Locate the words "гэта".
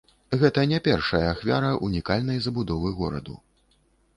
0.43-0.61